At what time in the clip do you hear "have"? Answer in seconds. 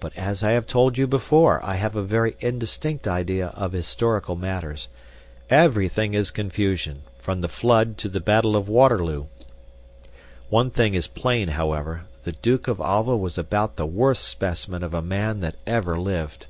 0.50-0.66, 1.76-1.96